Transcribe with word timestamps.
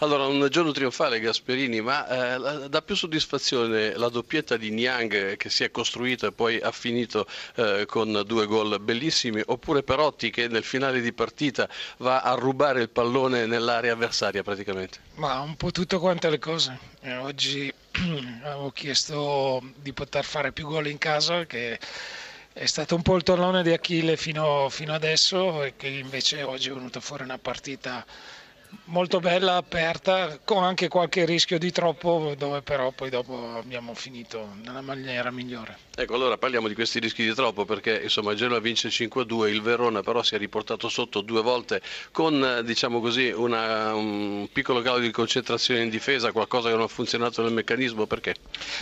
Allora, 0.00 0.26
un 0.26 0.46
giorno 0.50 0.72
trionfale 0.72 1.20
Gasperini, 1.20 1.80
ma 1.80 2.34
eh, 2.34 2.68
dà 2.68 2.82
più 2.82 2.94
soddisfazione 2.94 3.96
la 3.96 4.10
doppietta 4.10 4.58
di 4.58 4.70
Niang 4.70 5.36
che 5.38 5.48
si 5.48 5.64
è 5.64 5.70
costruito 5.70 6.26
e 6.26 6.32
poi 6.32 6.60
ha 6.60 6.70
finito 6.70 7.26
eh, 7.54 7.86
con 7.86 8.22
due 8.26 8.44
gol 8.44 8.78
bellissimi, 8.78 9.40
oppure 9.46 9.82
Perotti 9.82 10.28
che 10.28 10.48
nel 10.48 10.64
finale 10.64 11.00
di 11.00 11.14
partita 11.14 11.66
va 11.98 12.20
a 12.20 12.34
rubare 12.34 12.82
il 12.82 12.90
pallone 12.90 13.46
nell'area 13.46 13.94
avversaria 13.94 14.42
praticamente? 14.42 14.98
Ma 15.14 15.40
un 15.40 15.56
po' 15.56 15.70
tutto 15.70 15.98
quante 15.98 16.28
le 16.28 16.38
cose. 16.38 16.78
Eh, 17.00 17.16
oggi 17.16 17.72
avevo 18.44 18.70
chiesto 18.72 19.62
di 19.76 19.94
poter 19.94 20.24
fare 20.24 20.52
più 20.52 20.66
gol 20.66 20.88
in 20.88 20.98
casa 20.98 21.46
che 21.46 21.78
è 22.52 22.66
stato 22.66 22.94
un 22.96 23.02
po' 23.02 23.16
il 23.16 23.22
tallone 23.22 23.62
di 23.62 23.72
Achille 23.72 24.18
fino, 24.18 24.68
fino 24.68 24.92
adesso 24.92 25.62
e 25.62 25.72
che 25.74 25.88
invece 25.88 26.42
oggi 26.42 26.68
è 26.68 26.72
venuta 26.72 27.00
fuori 27.00 27.22
una 27.22 27.38
partita 27.38 28.04
molto 28.86 29.20
bella, 29.20 29.56
aperta, 29.56 30.38
con 30.44 30.64
anche 30.64 30.88
qualche 30.88 31.24
rischio 31.24 31.58
di 31.58 31.70
troppo, 31.70 32.34
dove 32.36 32.62
però 32.62 32.90
poi 32.90 33.10
dopo 33.10 33.56
abbiamo 33.56 33.94
finito 33.94 34.54
nella 34.62 34.80
maniera 34.80 35.30
migliore. 35.30 35.78
Ecco, 35.94 36.14
allora 36.14 36.36
parliamo 36.36 36.68
di 36.68 36.74
questi 36.74 36.98
rischi 36.98 37.24
di 37.24 37.34
troppo, 37.34 37.64
perché 37.64 38.02
insomma 38.02 38.34
Genoa 38.34 38.60
vince 38.60 38.88
5-2, 38.88 39.48
il 39.48 39.62
Verona 39.62 40.02
però 40.02 40.22
si 40.22 40.34
è 40.34 40.38
riportato 40.38 40.88
sotto 40.88 41.20
due 41.20 41.42
volte 41.42 41.80
con 42.12 42.60
diciamo 42.64 43.00
così 43.00 43.30
una, 43.30 43.94
un 43.94 44.48
piccolo 44.52 44.82
calo 44.82 44.98
di 44.98 45.10
concentrazione 45.10 45.82
in 45.82 45.88
difesa, 45.88 46.32
qualcosa 46.32 46.68
che 46.68 46.74
non 46.74 46.84
ha 46.84 46.88
funzionato 46.88 47.42
nel 47.42 47.52
meccanismo, 47.52 48.06
perché? 48.06 48.34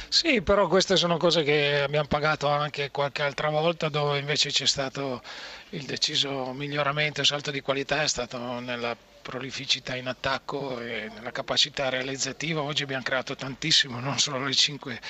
Sì, 0.09 0.43
però 0.43 0.67
queste 0.67 0.97
sono 0.97 1.17
cose 1.17 1.43
che 1.43 1.81
abbiamo 1.81 2.09
pagato 2.09 2.49
anche 2.49 2.91
qualche 2.91 3.23
altra 3.23 3.49
volta, 3.51 3.89
dove 3.89 4.19
invece 4.19 4.51
c'è 4.51 4.67
stato 4.67 5.23
il 5.71 5.85
deciso 5.85 6.53
miglioramento, 6.53 7.21
il 7.21 7.27
salto 7.27 7.51
di 7.51 7.61
qualità 7.61 8.03
è 8.03 8.09
stato 8.09 8.39
nella 8.61 8.97
prolificità 9.25 9.97
in 9.97 10.07
attacco 10.07 10.79
e 10.81 11.11
nella 11.15 11.33
capacità 11.33 11.89
realizzativa. 11.89 12.61
Oggi 12.61 12.83
abbiamo 12.83 13.03
creato 13.03 13.35
tantissimo, 13.35 13.99
non 13.99 14.19
solo 14.19 14.45
le 14.45 14.53
5 14.53 15.01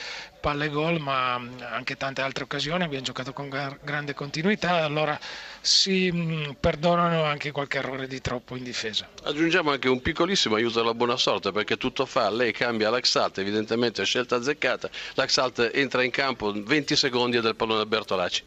palle 0.41 0.69
gol, 0.69 1.01
ma 1.01 1.35
anche 1.35 1.97
tante 1.97 2.23
altre 2.23 2.45
occasioni. 2.45 2.85
Abbiamo 2.85 3.05
giocato 3.05 3.33
con 3.33 3.49
grande 3.83 4.15
continuità, 4.15 4.85
allora 4.85 5.19
si 5.61 6.55
perdonano 6.59 7.25
anche 7.25 7.51
qualche 7.51 7.79
errore 7.79 8.07
di 8.07 8.21
troppo 8.21 8.55
in 8.55 8.63
difesa. 8.63 9.09
Aggiungiamo 9.25 9.73
anche 9.73 9.89
un 9.89 10.01
piccolissimo 10.01 10.55
aiuto 10.55 10.81
alla 10.81 10.95
buona 10.95 11.17
sorte 11.17 11.51
perché 11.51 11.77
tutto 11.77 12.07
fa, 12.07 12.31
lei 12.31 12.53
cambia 12.53 12.91
l'Axalt, 12.91 13.39
evidentemente 13.39 14.05
scelta 14.05 14.37
azzeccata, 14.37 14.89
l'Axalt 15.15 15.71
entra 15.75 16.05
in 16.05 16.13
campo 16.13 16.53
20 16.55 16.95
secondi 16.95 17.41
del 17.41 17.57
pallone 17.57 17.85
Bertolacci. 17.85 18.45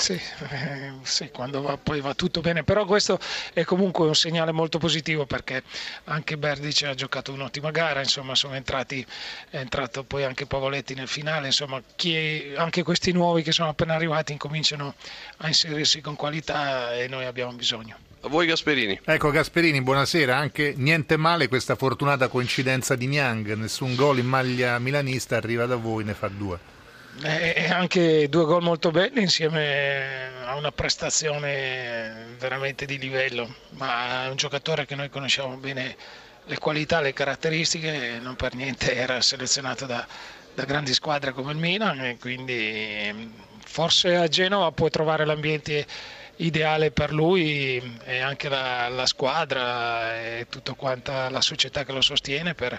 Sì, 0.00 0.14
eh, 0.14 0.92
sì, 1.02 1.28
quando 1.30 1.60
va, 1.60 1.76
poi 1.76 2.00
va 2.00 2.14
tutto 2.14 2.40
bene, 2.40 2.64
però 2.64 2.86
questo 2.86 3.18
è 3.52 3.64
comunque 3.64 4.06
un 4.06 4.14
segnale 4.14 4.50
molto 4.50 4.78
positivo 4.78 5.26
perché 5.26 5.62
anche 6.04 6.38
Berdic 6.38 6.84
ha 6.84 6.94
giocato 6.94 7.34
un'ottima 7.34 7.70
gara, 7.70 8.00
insomma 8.00 8.34
sono 8.34 8.54
entrati, 8.54 9.04
è 9.50 9.58
entrato 9.58 10.02
poi 10.02 10.24
anche 10.24 10.46
Pavoletti 10.46 10.94
nel 10.94 11.06
finale, 11.06 11.48
insomma 11.48 11.82
chi, 11.96 12.54
anche 12.56 12.82
questi 12.82 13.12
nuovi 13.12 13.42
che 13.42 13.52
sono 13.52 13.68
appena 13.68 13.92
arrivati 13.92 14.32
incominciano 14.32 14.94
a 15.36 15.48
inserirsi 15.48 16.00
con 16.00 16.16
qualità 16.16 16.94
e 16.94 17.06
noi 17.06 17.26
abbiamo 17.26 17.52
bisogno. 17.52 17.98
A 18.22 18.28
voi 18.28 18.46
Gasperini. 18.46 18.98
Ecco 19.04 19.30
Gasperini, 19.30 19.82
buonasera, 19.82 20.34
anche 20.34 20.72
niente 20.78 21.18
male 21.18 21.46
questa 21.46 21.74
fortunata 21.74 22.28
coincidenza 22.28 22.96
di 22.96 23.06
Niang, 23.06 23.52
nessun 23.52 23.94
gol 23.96 24.16
in 24.16 24.26
maglia 24.26 24.78
milanista 24.78 25.36
arriva 25.36 25.66
da 25.66 25.76
voi, 25.76 26.04
ne 26.04 26.14
fa 26.14 26.28
due 26.28 26.78
e 27.22 27.68
anche 27.70 28.28
due 28.28 28.44
gol 28.44 28.62
molto 28.62 28.90
belli 28.90 29.20
insieme 29.20 30.30
a 30.44 30.54
una 30.54 30.72
prestazione 30.72 32.34
veramente 32.38 32.86
di 32.86 32.98
livello, 32.98 33.54
ma 33.70 34.24
è 34.24 34.28
un 34.28 34.36
giocatore 34.36 34.86
che 34.86 34.94
noi 34.94 35.10
conosciamo 35.10 35.56
bene 35.56 35.96
le 36.46 36.58
qualità, 36.58 37.00
le 37.00 37.12
caratteristiche, 37.12 38.18
non 38.20 38.36
per 38.36 38.54
niente 38.54 38.94
era 38.94 39.20
selezionato 39.20 39.86
da, 39.86 40.06
da 40.54 40.64
grandi 40.64 40.94
squadre 40.94 41.32
come 41.32 41.52
il 41.52 41.58
Milan 41.58 42.00
e 42.04 42.16
quindi 42.18 43.32
forse 43.64 44.16
a 44.16 44.26
Genova 44.26 44.72
può 44.72 44.88
trovare 44.88 45.24
l'ambiente 45.24 45.86
ideale 46.36 46.90
per 46.90 47.12
lui 47.12 47.98
e 48.04 48.20
anche 48.20 48.48
la, 48.48 48.88
la 48.88 49.06
squadra 49.06 50.20
e 50.22 50.46
tutta 50.48 50.72
quanta 50.72 51.28
la 51.28 51.42
società 51.42 51.84
che 51.84 51.92
lo 51.92 52.00
sostiene 52.00 52.54
per 52.54 52.78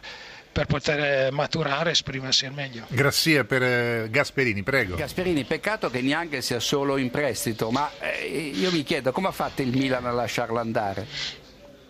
per 0.52 0.66
poter 0.66 1.32
maturare 1.32 1.90
e 1.90 1.92
esprimersi 1.94 2.46
al 2.46 2.54
meglio. 2.54 2.86
Grazie 2.90 3.46
per 3.46 3.64
eh, 3.64 4.08
Gasperini, 4.10 4.64
prego. 4.64 4.96
Gasperini, 4.96 5.44
peccato 5.44 5.90
che 5.90 6.02
neanche 6.02 6.42
sia 6.42 6.60
solo 6.60 6.98
in 6.98 7.10
prestito, 7.10 7.72
ma 7.72 7.90
eh, 8.00 8.52
io 8.54 8.72
mi 8.72 8.84
chiedo 8.84 9.12
come 9.12 9.30
ha 9.30 9.32
fatto 9.32 9.62
il 9.62 9.76
Milan 9.76 10.06
a 10.06 10.12
lasciarlo 10.12 10.60
andare? 10.60 11.40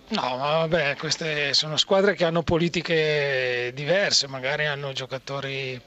No, 0.09 0.35
vabbè, 0.37 0.97
queste 0.97 1.53
sono 1.53 1.77
squadre 1.77 2.15
che 2.15 2.25
hanno 2.25 2.43
politiche 2.43 3.71
diverse, 3.73 4.27
magari 4.27 4.65
hanno 4.65 4.91
giocatori 4.91 5.81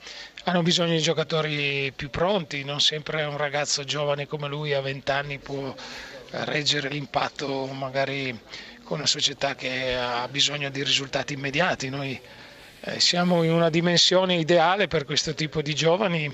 hanno 0.46 0.62
bisogno 0.62 0.92
di 0.92 1.00
giocatori 1.00 1.92
più 1.94 2.10
pronti, 2.10 2.64
non 2.64 2.80
sempre 2.80 3.24
un 3.24 3.38
ragazzo 3.38 3.82
giovane 3.84 4.26
come 4.26 4.46
lui 4.46 4.74
a 4.74 4.80
20 4.80 5.10
anni 5.10 5.38
può 5.38 5.74
reggere 6.30 6.88
l'impatto 6.88 7.66
magari 7.66 8.38
con 8.82 8.98
una 8.98 9.06
società 9.06 9.54
che 9.54 9.96
ha 9.96 10.28
bisogno 10.28 10.68
di 10.68 10.82
risultati 10.82 11.32
immediati. 11.32 11.88
Noi 11.88 12.20
eh, 12.86 13.00
siamo 13.00 13.42
in 13.42 13.52
una 13.52 13.70
dimensione 13.70 14.36
ideale 14.36 14.88
per 14.88 15.04
questo 15.04 15.34
tipo 15.34 15.62
di 15.62 15.74
giovani 15.74 16.32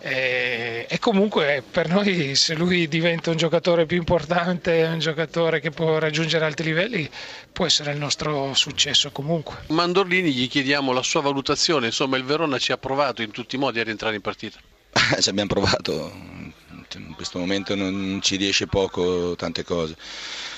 eh, 0.00 0.86
e 0.88 0.98
comunque 0.98 1.64
per 1.68 1.88
noi 1.88 2.34
se 2.34 2.54
lui 2.54 2.86
diventa 2.86 3.30
un 3.30 3.36
giocatore 3.36 3.86
più 3.86 3.96
importante, 3.96 4.84
un 4.84 4.98
giocatore 4.98 5.58
che 5.60 5.70
può 5.70 5.98
raggiungere 5.98 6.44
alti 6.44 6.62
livelli, 6.62 7.08
può 7.52 7.66
essere 7.66 7.92
il 7.92 7.98
nostro 7.98 8.52
successo 8.54 9.10
comunque. 9.10 9.56
Mandorlini 9.68 10.32
gli 10.32 10.48
chiediamo 10.48 10.92
la 10.92 11.02
sua 11.02 11.22
valutazione, 11.22 11.86
insomma 11.86 12.16
il 12.16 12.24
Verona 12.24 12.58
ci 12.58 12.72
ha 12.72 12.76
provato 12.78 13.22
in 13.22 13.30
tutti 13.30 13.56
i 13.56 13.58
modi 13.58 13.80
a 13.80 13.84
rientrare 13.84 14.14
in 14.16 14.20
partita. 14.20 14.58
ci 15.20 15.28
abbiamo 15.28 15.48
provato, 15.48 16.12
in 16.94 17.14
questo 17.14 17.38
momento 17.38 17.74
non 17.74 18.20
ci 18.22 18.36
riesce 18.36 18.66
poco 18.66 19.34
tante 19.34 19.64
cose, 19.64 19.96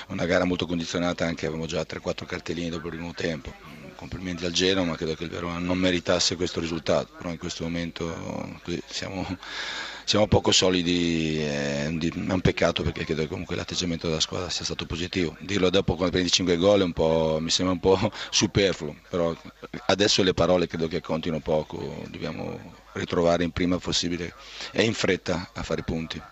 una 0.08 0.26
gara 0.26 0.44
molto 0.44 0.66
condizionata 0.66 1.24
anche, 1.24 1.46
avevamo 1.46 1.66
già 1.66 1.82
3-4 1.82 2.26
cartellini 2.26 2.70
dopo 2.70 2.88
il 2.88 2.94
primo 2.96 3.14
tempo 3.14 3.52
complimenti 3.98 4.44
al 4.44 4.52
Genoa, 4.52 4.84
ma 4.84 4.94
credo 4.94 5.16
che 5.16 5.24
il 5.24 5.30
Verona 5.30 5.58
non 5.58 5.76
meritasse 5.76 6.36
questo 6.36 6.60
risultato, 6.60 7.14
però 7.16 7.30
in 7.30 7.36
questo 7.36 7.64
momento 7.64 8.60
siamo, 8.86 9.26
siamo, 10.04 10.28
poco 10.28 10.52
solidi, 10.52 11.36
è 11.38 11.86
un 11.88 12.41
peccato 12.41 12.84
perché 12.84 13.04
credo 13.04 13.22
che 13.22 13.28
comunque 13.28 13.56
l'atteggiamento 13.56 14.06
della 14.06 14.20
squadra 14.20 14.50
sia 14.50 14.64
stato 14.64 14.86
positivo. 14.86 15.36
Dirlo 15.41 15.69
dopo 15.69 15.96
quando 15.96 16.12
prendi 16.12 16.30
5 16.30 16.56
gol 16.56 16.92
mi 17.40 17.50
sembra 17.50 17.75
un 17.75 17.80
po' 17.80 17.98
superfluo, 18.30 18.94
però 19.08 19.36
adesso 19.86 20.22
le 20.22 20.32
parole 20.32 20.69
credo 20.69 20.86
che 20.86 21.00
contino 21.00 21.40
poco, 21.40 22.04
dobbiamo 22.08 22.76
ritrovare 22.92 23.42
in 23.42 23.50
prima 23.50 23.78
possibile 23.78 24.32
e 24.70 24.84
in 24.84 24.94
fretta 24.94 25.50
a 25.52 25.62
fare 25.64 25.82
punti. 25.82 26.22